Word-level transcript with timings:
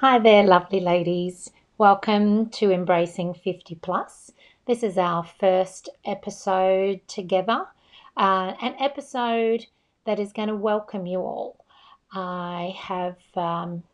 Hi 0.00 0.18
there, 0.18 0.44
lovely 0.44 0.80
ladies. 0.80 1.52
Welcome 1.78 2.50
to 2.50 2.70
Embracing 2.70 3.32
50 3.32 3.76
Plus. 3.76 4.30
This 4.66 4.82
is 4.82 4.98
our 4.98 5.24
first 5.24 5.88
episode 6.04 7.00
together, 7.08 7.64
uh, 8.14 8.52
an 8.60 8.74
episode 8.78 9.64
that 10.04 10.20
is 10.20 10.34
going 10.34 10.48
to 10.48 10.54
welcome 10.54 11.06
you 11.06 11.20
all. 11.20 11.64
I 12.12 12.74
have 12.78 13.16
um, 13.36 13.84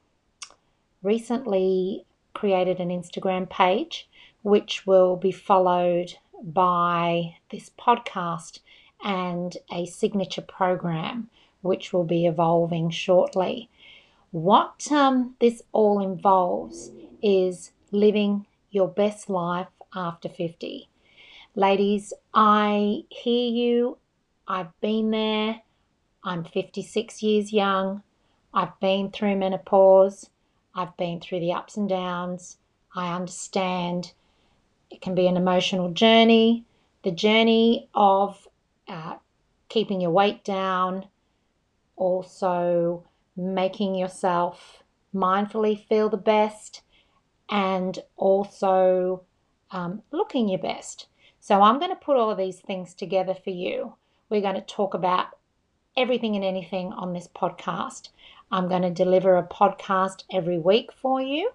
recently 1.04 2.04
created 2.34 2.80
an 2.80 2.88
Instagram 2.88 3.48
page 3.48 4.08
which 4.42 4.84
will 4.84 5.14
be 5.14 5.30
followed 5.30 6.14
by 6.42 7.36
this 7.52 7.70
podcast 7.78 8.58
and 9.04 9.56
a 9.72 9.86
signature 9.86 10.42
program 10.42 11.30
which 11.60 11.92
will 11.92 12.02
be 12.02 12.26
evolving 12.26 12.90
shortly. 12.90 13.70
What 14.32 14.90
um, 14.90 15.36
this 15.40 15.60
all 15.72 16.00
involves 16.00 16.90
is 17.22 17.72
living 17.90 18.46
your 18.70 18.88
best 18.88 19.28
life 19.28 19.68
after 19.94 20.26
50. 20.30 20.88
Ladies, 21.54 22.14
I 22.32 23.04
hear 23.10 23.50
you. 23.50 23.98
I've 24.48 24.72
been 24.80 25.10
there. 25.10 25.60
I'm 26.24 26.44
56 26.44 27.22
years 27.22 27.52
young. 27.52 28.02
I've 28.54 28.80
been 28.80 29.10
through 29.10 29.36
menopause. 29.36 30.30
I've 30.74 30.96
been 30.96 31.20
through 31.20 31.40
the 31.40 31.52
ups 31.52 31.76
and 31.76 31.86
downs. 31.86 32.56
I 32.94 33.14
understand 33.14 34.12
it 34.90 35.02
can 35.02 35.14
be 35.14 35.26
an 35.26 35.36
emotional 35.36 35.92
journey. 35.92 36.64
The 37.02 37.10
journey 37.10 37.90
of 37.94 38.48
uh, 38.88 39.16
keeping 39.68 40.00
your 40.00 40.10
weight 40.10 40.42
down, 40.42 41.04
also 41.96 43.04
making 43.36 43.94
yourself 43.94 44.82
mindfully 45.14 45.86
feel 45.86 46.08
the 46.08 46.16
best, 46.16 46.82
and 47.50 47.98
also 48.16 49.22
um, 49.70 50.02
looking 50.10 50.48
your 50.48 50.58
best. 50.58 51.06
So, 51.40 51.62
I'm 51.62 51.78
going 51.78 51.90
to 51.90 51.96
put 51.96 52.16
all 52.16 52.30
of 52.30 52.38
these 52.38 52.60
things 52.60 52.94
together 52.94 53.34
for 53.34 53.50
you. 53.50 53.94
We're 54.30 54.40
going 54.40 54.54
to 54.54 54.60
talk 54.60 54.94
about 54.94 55.26
everything 55.96 56.36
and 56.36 56.44
anything 56.44 56.92
on 56.92 57.12
this 57.12 57.28
podcast. 57.28 58.08
I'm 58.50 58.68
going 58.68 58.82
to 58.82 58.90
deliver 58.90 59.36
a 59.36 59.42
podcast 59.42 60.24
every 60.32 60.58
week 60.58 60.90
for 60.92 61.20
you. 61.20 61.50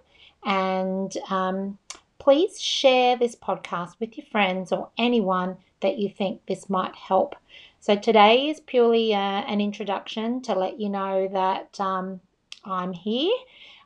And 0.46 1.16
um, 1.30 1.78
please 2.20 2.60
share 2.62 3.18
this 3.18 3.36
podcast 3.36 4.00
with 4.00 4.18
your 4.18 4.26
friends 4.32 4.72
or 4.72 4.90
anyone 4.98 5.58
that 5.82 5.98
you 5.98 6.10
think 6.10 6.46
this 6.46 6.70
might 6.70 6.96
help. 6.96 7.36
So, 7.80 7.96
today 7.96 8.50
is 8.50 8.60
purely 8.60 9.14
uh, 9.14 9.18
an 9.18 9.62
introduction 9.62 10.42
to 10.42 10.56
let 10.56 10.80
you 10.80 10.90
know 10.90 11.28
that 11.32 11.80
um, 11.80 12.20
I'm 12.66 12.92
here. 12.92 13.34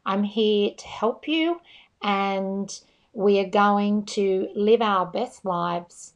I'm 0.06 0.23
here 0.23 0.72
to 0.75 0.88
help 0.88 1.28
you, 1.28 1.61
and 2.02 2.80
we 3.14 3.39
are 3.39 3.50
going 3.50 4.06
to 4.06 4.50
live 4.56 4.81
our 4.81 5.06
best 5.06 5.45
lives 5.45 6.14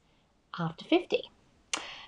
after 0.58 0.86
50. 0.86 1.30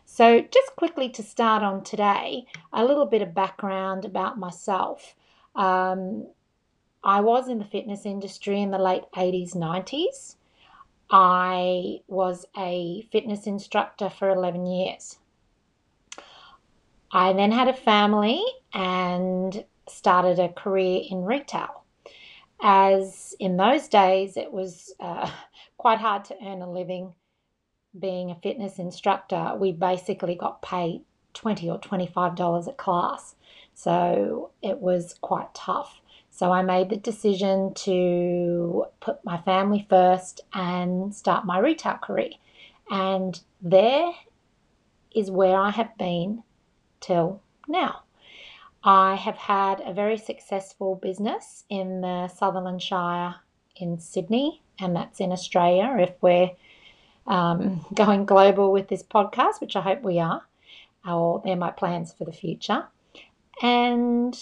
So, 0.05 0.41
just 0.41 0.75
quickly 0.77 1.09
to 1.09 1.21
start 1.21 1.61
on 1.61 1.83
today, 1.83 2.45
a 2.73 2.83
little 2.83 3.05
bit 3.05 3.21
of 3.21 3.35
background 3.35 4.05
about 4.05 4.39
myself. 4.39 5.15
Um, 5.53 6.27
I 7.03 7.21
was 7.21 7.49
in 7.49 7.59
the 7.59 7.65
fitness 7.65 8.05
industry 8.05 8.61
in 8.61 8.71
the 8.71 8.79
late 8.79 9.03
80s, 9.15 9.53
90s. 9.53 10.37
I 11.11 11.99
was 12.07 12.45
a 12.57 13.07
fitness 13.11 13.45
instructor 13.45 14.09
for 14.09 14.29
11 14.29 14.65
years. 14.65 15.17
I 17.11 17.33
then 17.33 17.51
had 17.51 17.67
a 17.67 17.73
family 17.73 18.43
and 18.73 19.65
started 19.87 20.39
a 20.39 20.49
career 20.49 21.01
in 21.09 21.23
retail. 21.23 21.83
As 22.61 23.35
in 23.39 23.57
those 23.57 23.87
days, 23.87 24.35
it 24.35 24.51
was 24.51 24.93
uh, 24.99 25.29
quite 25.77 25.99
hard 25.99 26.25
to 26.25 26.35
earn 26.43 26.61
a 26.61 26.69
living 26.69 27.13
being 27.97 28.29
a 28.29 28.35
fitness 28.35 28.79
instructor. 28.79 29.53
We 29.57 29.71
basically 29.71 30.35
got 30.35 30.61
paid 30.61 31.03
20 31.33 31.69
or 31.69 31.79
$25 31.79 32.67
a 32.67 32.73
class. 32.73 33.35
So 33.73 34.51
it 34.61 34.79
was 34.79 35.15
quite 35.21 35.53
tough. 35.53 36.01
So 36.29 36.51
I 36.51 36.61
made 36.61 36.89
the 36.89 36.97
decision 36.97 37.73
to 37.75 38.85
put 38.99 39.23
my 39.23 39.37
family 39.41 39.85
first 39.89 40.41
and 40.53 41.13
start 41.15 41.45
my 41.45 41.59
retail 41.59 41.97
career. 41.97 42.31
And 42.89 43.39
there 43.61 44.11
is 45.15 45.31
where 45.31 45.57
I 45.57 45.71
have 45.71 45.97
been 45.97 46.43
till 47.07 47.41
now. 47.67 48.03
I 48.83 49.15
have 49.15 49.37
had 49.37 49.81
a 49.81 49.93
very 49.93 50.17
successful 50.17 50.95
business 50.95 51.63
in 51.69 52.01
the 52.01 52.27
Sutherland 52.27 52.81
Shire 52.81 53.35
in 53.75 53.99
Sydney, 53.99 54.61
and 54.79 54.95
that's 54.95 55.19
in 55.19 55.31
Australia 55.31 55.95
if 55.99 56.13
we're 56.21 56.51
um, 57.25 57.85
going 57.93 58.25
global 58.25 58.71
with 58.71 58.89
this 58.89 59.03
podcast, 59.03 59.61
which 59.61 59.75
I 59.75 59.81
hope 59.81 60.03
we 60.03 60.19
are. 60.19 60.43
Or 61.07 61.41
they're 61.43 61.55
my 61.55 61.71
plans 61.71 62.13
for 62.13 62.25
the 62.25 62.33
future. 62.33 62.85
And 63.61 64.37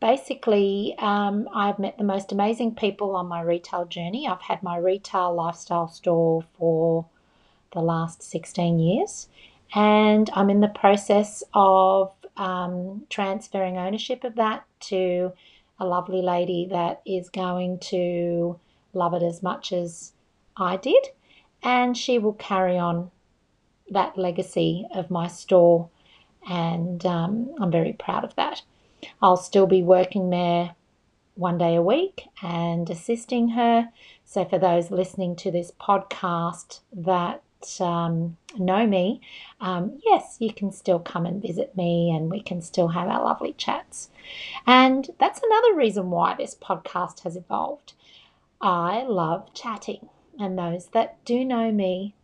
basically, 0.00 0.96
um, 0.98 1.48
I've 1.54 1.78
met 1.78 1.98
the 1.98 2.04
most 2.04 2.32
amazing 2.32 2.74
people 2.74 3.14
on 3.14 3.26
my 3.26 3.40
retail 3.42 3.84
journey. 3.86 4.26
I've 4.26 4.42
had 4.42 4.62
my 4.62 4.76
retail 4.76 5.32
lifestyle 5.32 5.88
store 5.88 6.44
for 6.58 7.06
the 7.72 7.80
last 7.80 8.22
16 8.22 8.78
years, 8.78 9.28
and 9.74 10.30
I'm 10.34 10.50
in 10.50 10.60
the 10.60 10.68
process 10.68 11.42
of 11.52 12.12
um, 12.36 13.04
transferring 13.10 13.76
ownership 13.76 14.24
of 14.24 14.36
that 14.36 14.64
to 14.80 15.32
a 15.78 15.84
lovely 15.84 16.22
lady 16.22 16.68
that 16.70 17.02
is 17.04 17.28
going 17.28 17.80
to 17.80 18.58
love 18.92 19.14
it 19.14 19.22
as 19.22 19.42
much 19.42 19.72
as 19.72 20.12
I 20.56 20.76
did, 20.76 21.08
and 21.62 21.96
she 21.96 22.18
will 22.18 22.34
carry 22.34 22.78
on 22.78 23.10
that 23.90 24.16
legacy 24.16 24.86
of 24.94 25.10
my 25.10 25.26
store, 25.26 25.90
and 26.48 27.04
um, 27.04 27.52
I'm 27.60 27.72
very 27.72 27.92
proud 27.92 28.24
of 28.24 28.34
that. 28.36 28.62
I'll 29.20 29.36
still 29.36 29.66
be 29.66 29.82
working 29.82 30.30
there 30.30 30.74
one 31.34 31.58
day 31.58 31.74
a 31.74 31.82
week 31.82 32.24
and 32.42 32.88
assisting 32.88 33.50
her. 33.50 33.88
So, 34.24 34.44
for 34.44 34.58
those 34.58 34.90
listening 34.90 35.36
to 35.36 35.50
this 35.50 35.72
podcast 35.80 36.80
um, 37.80 38.36
know 38.58 38.86
me, 38.86 39.20
um, 39.60 39.98
yes, 40.04 40.36
you 40.38 40.52
can 40.52 40.72
still 40.72 40.98
come 40.98 41.26
and 41.26 41.42
visit 41.42 41.76
me 41.76 42.10
and 42.10 42.30
we 42.30 42.42
can 42.42 42.60
still 42.60 42.88
have 42.88 43.08
our 43.08 43.24
lovely 43.24 43.54
chats. 43.54 44.10
And 44.66 45.08
that's 45.18 45.40
another 45.42 45.74
reason 45.74 46.10
why 46.10 46.34
this 46.34 46.54
podcast 46.54 47.20
has 47.20 47.36
evolved. 47.36 47.94
I 48.60 49.02
love 49.02 49.52
chatting, 49.52 50.08
and 50.38 50.58
those 50.58 50.86
that 50.88 51.22
do 51.24 51.44
know 51.44 51.70
me 51.70 52.14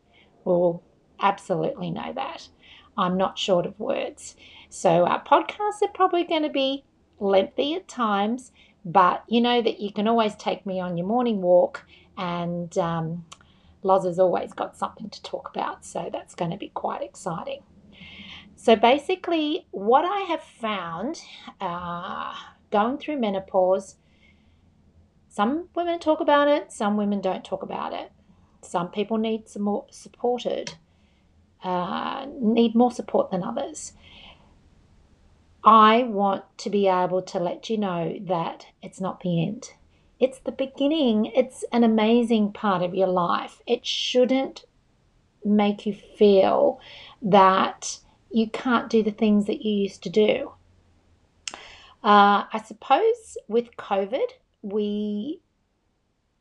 will 0.45 0.83
absolutely 1.21 1.91
know 1.91 2.13
that. 2.15 2.49
I'm 2.97 3.17
not 3.17 3.39
short 3.39 3.67
of 3.67 3.79
words. 3.79 4.37
So 4.69 5.07
our 5.07 5.23
podcasts 5.23 5.83
are 5.83 5.93
probably 5.93 6.25
going 6.25 6.43
to 6.43 6.49
be 6.51 6.85
lengthy 7.19 7.75
at 7.75 7.89
times, 7.89 8.53
but 8.85 9.25
you 9.29 9.41
know 9.41 9.61
that 9.61 9.81
you 9.81 9.93
can 9.93 10.09
always 10.09 10.35
take 10.37 10.65
me 10.65 10.81
on 10.81 10.97
your 10.97 11.07
morning 11.07 11.43
walk, 11.43 11.85
and 12.17 12.77
um, 12.79 13.25
Loz 13.83 14.05
has 14.05 14.19
always 14.19 14.53
got 14.53 14.77
something 14.77 15.09
to 15.11 15.23
talk 15.23 15.51
about, 15.55 15.85
so 15.85 16.09
that's 16.13 16.35
going 16.35 16.51
to 16.51 16.57
be 16.57 16.69
quite 16.69 17.03
exciting. 17.03 17.63
So 18.57 18.77
basically, 18.77 19.67
what 19.71 20.05
I 20.05 20.21
have 20.29 20.43
found 20.43 21.23
uh, 21.61 22.35
going 22.71 22.99
through 22.99 23.19
menopause, 23.19 23.97
some 25.29 25.69
women 25.75 25.99
talk 25.99 26.21
about 26.21 26.49
it, 26.49 26.71
some 26.71 26.97
women 26.97 27.21
don't 27.21 27.45
talk 27.45 27.63
about 27.63 27.93
it. 27.93 28.13
Some 28.63 28.91
people 28.91 29.17
need 29.17 29.49
some 29.49 29.63
more 29.63 29.87
supported, 29.91 30.75
uh, 31.65 32.27
need 32.39 32.75
more 32.75 32.91
support 32.91 33.31
than 33.31 33.43
others. 33.43 33.95
I 35.65 36.03
want 36.03 36.45
to 36.59 36.71
be 36.71 36.89
able 36.89 37.23
to 37.23 37.39
let 37.39 37.71
you 37.71 37.79
know 37.79 38.19
that 38.27 38.67
it's 38.83 39.01
not 39.01 39.21
the 39.21 39.43
end. 39.43 39.71
It's 40.21 40.39
the 40.39 40.53
beginning. 40.53 41.27
It's 41.35 41.65
an 41.73 41.83
amazing 41.83 42.53
part 42.53 42.83
of 42.83 42.95
your 42.95 43.09
life. 43.09 43.63
It 43.67 43.87
shouldn't 43.87 44.67
make 45.45 45.87
you 45.87 45.95
feel 45.95 46.79
that 47.23 47.99
you 48.31 48.49
can't 48.51 48.91
do 48.91 49.03
the 49.03 49.11
things 49.11 49.47
that 49.47 49.65
you 49.65 49.73
used 49.73 50.03
to 50.03 50.11
do. 50.11 50.53
Uh, 52.05 52.45
I 52.53 52.63
suppose 52.65 53.39
with 53.49 53.77
COVID, 53.77 54.27
we 54.63 55.41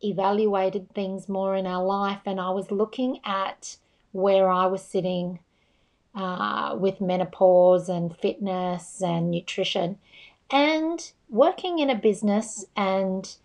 evaluated 0.04 0.94
things 0.94 1.28
more 1.28 1.56
in 1.56 1.66
our 1.66 1.84
life, 1.84 2.22
and 2.26 2.40
I 2.40 2.50
was 2.52 2.72
looking 2.72 3.20
at 3.26 3.78
where 4.12 4.50
I 4.50 4.66
was 4.66 4.82
sitting 4.82 5.40
uh, 6.16 6.76
with 6.80 7.02
menopause 7.02 7.90
and 7.90 8.16
fitness 8.16 9.02
and 9.02 9.32
nutrition. 9.32 9.98
And 10.52 11.12
working 11.30 11.80
in 11.80 11.90
a 11.90 11.96
business 11.96 12.66
and 12.76 13.36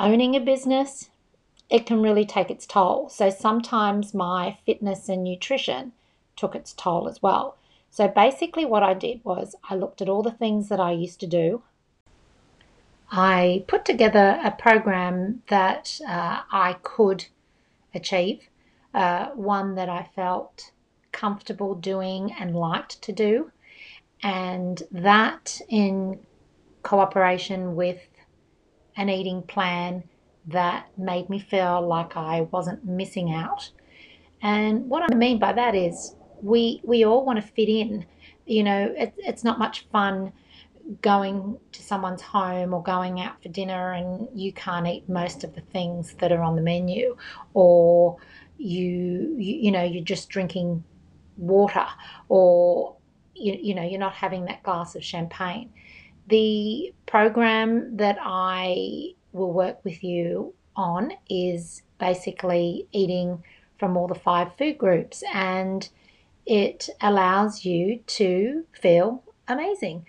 owning 0.00 0.34
a 0.34 0.40
business, 0.40 1.10
it 1.68 1.86
can 1.86 2.02
really 2.02 2.24
take 2.24 2.50
its 2.50 2.66
toll. 2.66 3.08
So 3.08 3.30
sometimes 3.30 4.12
my 4.14 4.58
fitness 4.66 5.08
and 5.08 5.22
nutrition 5.22 5.92
took 6.36 6.56
its 6.56 6.72
toll 6.72 7.08
as 7.08 7.22
well. 7.22 7.56
So 7.90 8.08
basically, 8.08 8.64
what 8.64 8.82
I 8.82 8.94
did 8.94 9.24
was 9.24 9.54
I 9.68 9.74
looked 9.74 10.00
at 10.00 10.08
all 10.08 10.22
the 10.22 10.30
things 10.30 10.68
that 10.68 10.80
I 10.80 10.92
used 10.92 11.20
to 11.20 11.26
do. 11.26 11.62
I 13.12 13.64
put 13.66 13.84
together 13.84 14.40
a 14.44 14.52
program 14.52 15.42
that 15.48 16.00
uh, 16.06 16.42
I 16.50 16.76
could 16.82 17.26
achieve, 17.92 18.48
uh, 18.94 19.30
one 19.30 19.74
that 19.74 19.88
I 19.88 20.08
felt 20.14 20.70
comfortable 21.10 21.74
doing 21.74 22.32
and 22.38 22.54
liked 22.54 23.02
to 23.02 23.12
do, 23.12 23.50
and 24.22 24.82
that 24.92 25.60
in 25.68 26.20
cooperation 26.84 27.74
with 27.74 27.98
an 29.00 29.08
eating 29.08 29.42
plan 29.42 30.04
that 30.46 30.86
made 30.98 31.30
me 31.30 31.38
feel 31.38 31.80
like 31.86 32.16
I 32.16 32.42
wasn't 32.42 32.84
missing 32.84 33.32
out. 33.32 33.70
And 34.42 34.88
what 34.90 35.10
I 35.10 35.14
mean 35.14 35.38
by 35.38 35.54
that 35.54 35.74
is 35.74 36.14
we 36.42 36.80
we 36.84 37.04
all 37.04 37.24
want 37.24 37.40
to 37.40 37.46
fit 37.46 37.68
in. 37.68 38.04
You 38.44 38.62
know, 38.62 38.94
it, 38.96 39.14
it's 39.16 39.42
not 39.42 39.58
much 39.58 39.86
fun 39.90 40.32
going 41.00 41.58
to 41.72 41.82
someone's 41.82 42.20
home 42.20 42.74
or 42.74 42.82
going 42.82 43.20
out 43.20 43.42
for 43.42 43.48
dinner 43.48 43.92
and 43.92 44.28
you 44.34 44.52
can't 44.52 44.86
eat 44.86 45.08
most 45.08 45.44
of 45.44 45.54
the 45.54 45.60
things 45.60 46.14
that 46.18 46.32
are 46.32 46.42
on 46.42 46.56
the 46.56 46.62
menu 46.62 47.16
or 47.54 48.16
you 48.58 49.36
you, 49.38 49.54
you 49.56 49.70
know 49.70 49.84
you're 49.84 50.02
just 50.02 50.28
drinking 50.28 50.82
water 51.36 51.86
or 52.28 52.96
you, 53.36 53.56
you 53.62 53.74
know 53.74 53.84
you're 53.84 54.00
not 54.00 54.14
having 54.14 54.46
that 54.46 54.64
glass 54.64 54.96
of 54.96 55.04
champagne 55.04 55.70
the 56.30 56.92
program 57.06 57.96
that 57.96 58.16
i 58.22 59.08
will 59.32 59.52
work 59.52 59.84
with 59.84 60.02
you 60.02 60.54
on 60.76 61.12
is 61.28 61.82
basically 61.98 62.86
eating 62.92 63.42
from 63.78 63.96
all 63.96 64.08
the 64.08 64.14
five 64.14 64.54
food 64.56 64.78
groups 64.78 65.22
and 65.32 65.88
it 66.46 66.88
allows 67.00 67.64
you 67.64 68.00
to 68.06 68.64
feel 68.72 69.22
amazing. 69.46 70.06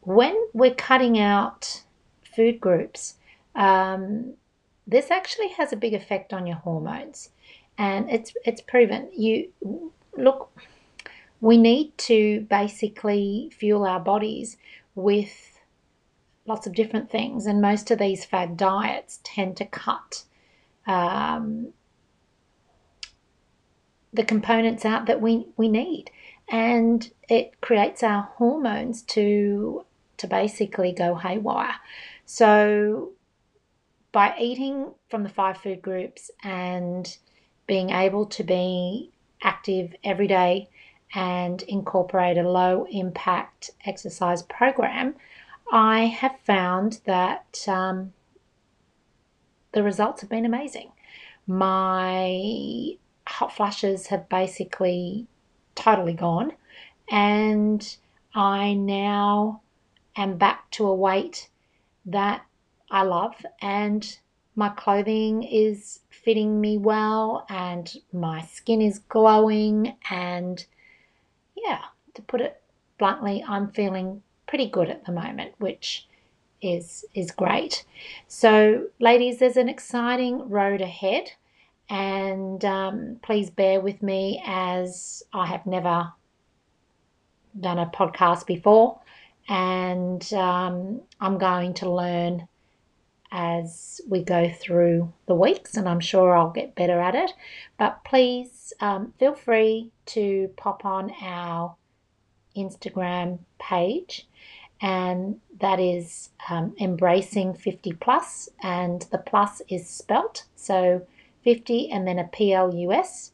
When 0.00 0.36
we're 0.52 0.74
cutting 0.74 1.18
out 1.18 1.82
food 2.36 2.60
groups, 2.60 3.14
um, 3.54 4.34
this 4.86 5.10
actually 5.10 5.48
has 5.48 5.72
a 5.72 5.76
big 5.76 5.94
effect 5.94 6.32
on 6.32 6.46
your 6.46 6.56
hormones, 6.56 7.30
and 7.78 8.10
it's 8.10 8.34
it's 8.44 8.60
proven. 8.60 9.08
You 9.16 9.50
look, 10.16 10.50
we 11.40 11.56
need 11.56 11.96
to 11.98 12.40
basically 12.50 13.50
fuel 13.56 13.86
our 13.86 14.00
bodies 14.00 14.56
with 14.94 15.58
lots 16.46 16.66
of 16.66 16.74
different 16.74 17.10
things, 17.10 17.46
and 17.46 17.60
most 17.60 17.90
of 17.90 17.98
these 17.98 18.24
fad 18.24 18.56
diets 18.56 19.20
tend 19.22 19.56
to 19.56 19.64
cut 19.64 20.24
um, 20.86 21.68
the 24.12 24.24
components 24.24 24.84
out 24.84 25.06
that 25.06 25.20
we, 25.20 25.46
we 25.56 25.68
need. 25.68 26.10
And 26.48 27.10
it 27.28 27.60
creates 27.60 28.02
our 28.02 28.22
hormones 28.36 29.02
to 29.02 29.86
to 30.18 30.26
basically 30.28 30.92
go 30.92 31.16
haywire. 31.16 31.74
So 32.26 33.12
by 34.12 34.34
eating 34.38 34.92
from 35.08 35.22
the 35.24 35.28
five 35.28 35.56
food 35.56 35.82
groups 35.82 36.30
and 36.44 37.16
being 37.66 37.90
able 37.90 38.26
to 38.26 38.44
be 38.44 39.10
active 39.42 39.94
every 40.04 40.28
day 40.28 40.68
and 41.14 41.62
incorporate 41.62 42.38
a 42.38 42.48
low 42.48 42.86
impact 42.90 43.70
exercise 43.84 44.42
program, 44.42 45.14
I 45.70 46.06
have 46.06 46.38
found 46.44 47.00
that 47.04 47.64
um, 47.68 48.12
the 49.72 49.82
results 49.82 50.20
have 50.20 50.30
been 50.30 50.44
amazing. 50.44 50.92
My 51.46 52.96
hot 53.26 53.54
flashes 53.54 54.08
have 54.08 54.28
basically 54.28 55.26
totally 55.74 56.14
gone, 56.14 56.52
and 57.10 57.96
I 58.34 58.74
now 58.74 59.60
am 60.16 60.36
back 60.36 60.70
to 60.72 60.86
a 60.86 60.94
weight 60.94 61.48
that 62.06 62.44
I 62.90 63.02
love, 63.02 63.34
and 63.60 64.18
my 64.54 64.68
clothing 64.68 65.42
is 65.42 66.00
fitting 66.10 66.60
me 66.60 66.76
well, 66.78 67.46
and 67.48 67.92
my 68.12 68.42
skin 68.42 68.82
is 68.82 68.98
glowing, 68.98 69.96
and 70.10 70.64
yeah, 71.62 71.80
to 72.14 72.22
put 72.22 72.40
it 72.40 72.60
bluntly, 72.98 73.44
I'm 73.46 73.70
feeling 73.70 74.22
pretty 74.46 74.68
good 74.68 74.90
at 74.90 75.04
the 75.04 75.12
moment, 75.12 75.54
which 75.58 76.06
is 76.60 77.04
is 77.14 77.30
great. 77.30 77.84
So, 78.28 78.86
ladies, 79.00 79.38
there's 79.38 79.56
an 79.56 79.68
exciting 79.68 80.48
road 80.48 80.80
ahead, 80.80 81.32
and 81.88 82.64
um, 82.64 83.16
please 83.22 83.50
bear 83.50 83.80
with 83.80 84.02
me 84.02 84.42
as 84.46 85.22
I 85.32 85.46
have 85.46 85.66
never 85.66 86.12
done 87.58 87.78
a 87.78 87.86
podcast 87.86 88.46
before, 88.46 89.00
and 89.48 90.32
um, 90.32 91.02
I'm 91.20 91.38
going 91.38 91.74
to 91.74 91.90
learn 91.90 92.48
as 93.32 94.02
we 94.06 94.22
go 94.22 94.50
through 94.50 95.10
the 95.26 95.34
weeks, 95.34 95.76
and 95.76 95.88
I'm 95.88 96.00
sure 96.00 96.36
I'll 96.36 96.50
get 96.50 96.74
better 96.74 97.00
at 97.00 97.14
it. 97.14 97.32
But 97.78 98.04
please 98.04 98.74
um, 98.78 99.14
feel 99.18 99.34
free 99.34 99.90
to 100.06 100.50
pop 100.56 100.84
on 100.84 101.12
our 101.22 101.74
Instagram 102.54 103.38
page, 103.58 104.28
and 104.82 105.40
that 105.58 105.80
is 105.80 106.28
um, 106.50 106.76
embracing 106.78 107.54
50 107.54 107.94
plus, 107.94 108.50
and 108.62 109.02
the 109.10 109.18
plus 109.18 109.62
is 109.68 109.88
spelt 109.88 110.44
so 110.54 111.06
50 111.42 111.90
and 111.90 112.06
then 112.06 112.18
a 112.18 112.24
PLUS, 112.24 113.32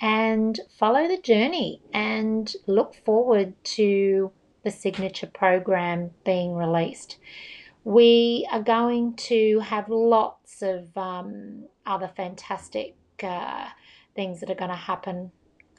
and 0.00 0.60
follow 0.78 1.08
the 1.08 1.20
journey 1.20 1.82
and 1.92 2.54
look 2.66 2.94
forward 2.94 3.52
to 3.64 4.30
the 4.62 4.70
signature 4.70 5.26
program 5.26 6.10
being 6.24 6.54
released. 6.54 7.16
We 7.84 8.46
are 8.52 8.62
going 8.62 9.14
to 9.14 9.60
have 9.60 9.88
lots 9.88 10.62
of 10.62 10.96
um, 10.96 11.64
other 11.86 12.10
fantastic 12.14 12.94
uh, 13.22 13.68
things 14.14 14.40
that 14.40 14.50
are 14.50 14.54
going 14.54 14.70
to 14.70 14.76
happen 14.76 15.30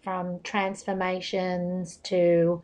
from 0.03 0.39
transformations 0.41 1.97
to 1.97 2.61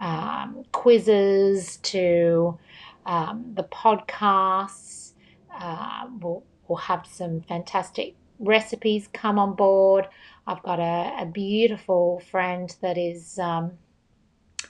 um, 0.00 0.64
quizzes 0.72 1.78
to 1.78 2.58
um, 3.06 3.52
the 3.54 3.64
podcasts. 3.64 5.12
Uh, 5.54 6.06
we'll, 6.20 6.42
we'll 6.68 6.76
have 6.76 7.06
some 7.06 7.40
fantastic 7.42 8.14
recipes 8.38 9.08
come 9.12 9.38
on 9.38 9.54
board. 9.54 10.06
I've 10.46 10.62
got 10.62 10.78
a, 10.78 11.22
a 11.22 11.26
beautiful 11.26 12.20
friend 12.30 12.74
that 12.82 12.98
is 12.98 13.38
um, 13.38 13.72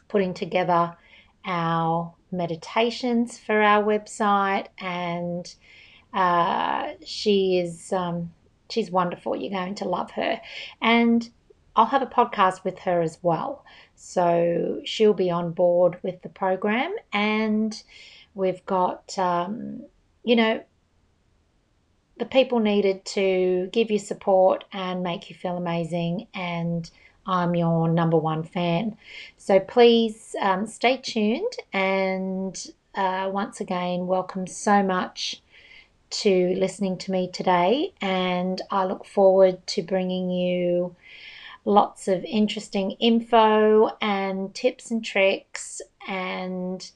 putting 0.08 0.34
together 0.34 0.96
our 1.44 2.14
meditations 2.36 3.38
for 3.38 3.62
our 3.62 3.82
website, 3.82 4.66
and 4.78 5.54
uh, 6.12 6.92
she 7.04 7.58
is 7.58 7.92
um, 7.92 8.32
she's 8.70 8.90
wonderful. 8.90 9.36
You're 9.36 9.50
going 9.50 9.74
to 9.76 9.88
love 9.88 10.10
her, 10.12 10.40
and 10.80 11.28
I'll 11.76 11.86
have 11.86 12.02
a 12.02 12.06
podcast 12.06 12.64
with 12.64 12.78
her 12.80 13.00
as 13.02 13.18
well. 13.22 13.64
So 13.96 14.80
she'll 14.84 15.14
be 15.14 15.30
on 15.30 15.52
board 15.52 15.98
with 16.02 16.22
the 16.22 16.28
program, 16.28 16.94
and 17.12 17.80
we've 18.34 18.64
got, 18.66 19.16
um, 19.18 19.84
you 20.24 20.36
know, 20.36 20.62
the 22.18 22.26
people 22.26 22.60
needed 22.60 23.04
to 23.04 23.68
give 23.72 23.90
you 23.90 23.98
support 23.98 24.64
and 24.72 25.02
make 25.02 25.30
you 25.30 25.36
feel 25.36 25.56
amazing. 25.56 26.28
And 26.34 26.88
I'm 27.26 27.54
your 27.54 27.88
number 27.88 28.16
one 28.16 28.42
fan. 28.42 28.96
So 29.36 29.60
please 29.60 30.34
um, 30.40 30.66
stay 30.66 30.98
tuned. 30.98 31.52
And 31.72 32.56
uh, 32.94 33.30
once 33.32 33.60
again, 33.60 34.06
welcome 34.06 34.46
so 34.46 34.82
much 34.82 35.42
to 36.10 36.54
listening 36.54 36.98
to 36.98 37.10
me 37.10 37.30
today. 37.32 37.92
And 38.00 38.60
I 38.70 38.84
look 38.84 39.04
forward 39.04 39.66
to 39.68 39.82
bringing 39.82 40.30
you 40.30 40.94
lots 41.64 42.08
of 42.08 42.24
interesting 42.24 42.92
info 42.92 43.90
and 44.00 44.54
tips 44.54 44.90
and 44.90 45.04
tricks. 45.04 45.80
And 46.06 46.88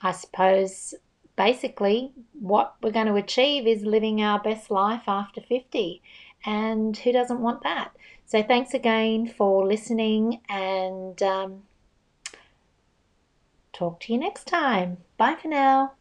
I 0.00 0.12
suppose 0.12 0.94
basically 1.36 2.12
what 2.32 2.74
we're 2.82 2.90
going 2.90 3.06
to 3.06 3.14
achieve 3.14 3.66
is 3.66 3.84
living 3.84 4.22
our 4.22 4.40
best 4.40 4.70
life 4.70 5.02
after 5.06 5.40
50. 5.40 6.02
And 6.44 6.96
who 6.96 7.12
doesn't 7.12 7.40
want 7.40 7.62
that? 7.62 7.92
So, 8.32 8.42
thanks 8.42 8.72
again 8.72 9.26
for 9.28 9.66
listening 9.66 10.40
and 10.48 11.22
um, 11.22 11.64
talk 13.74 14.00
to 14.00 14.12
you 14.14 14.18
next 14.18 14.46
time. 14.46 14.96
Bye 15.18 15.34
for 15.34 15.48
now. 15.48 15.92